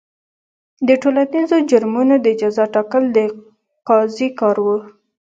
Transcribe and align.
د 0.87 0.89
ټولنیزو 1.01 1.57
جرمونو 1.71 2.15
د 2.25 2.27
جزا 2.41 2.65
ټاکل 2.75 3.03
د 3.15 3.17
قاضي 3.87 4.29
کار 4.39 4.57
و. 4.65 4.67